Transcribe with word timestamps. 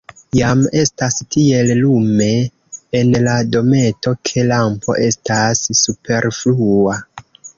Jam 0.37 0.61
estas 0.83 1.17
tiel 1.35 1.73
lume 1.81 2.29
en 3.01 3.13
la 3.27 3.35
dometo, 3.57 4.15
ke 4.29 4.47
lampo 4.53 4.97
estas 5.11 5.63
superflua. 5.83 6.97